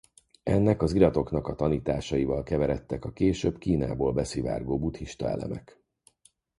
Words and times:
Ennek 0.43 0.81
az 0.81 0.93
iratoknak 0.93 1.47
a 1.47 1.55
tanításaival 1.55 2.43
keveredtek 2.43 3.05
a 3.05 3.11
később 3.11 3.57
Kínából 3.57 4.13
beszivárgó 4.13 4.79
buddhista 4.79 5.29
elemek. 5.29 5.81